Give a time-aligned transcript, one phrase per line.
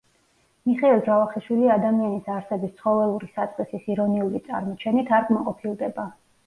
[0.69, 6.11] მიხეილ ჯავახიშვილი ადამიანის არსების ცხოველური საწყისის ირონიული წარმოჩენით არ კმაყოფილდება.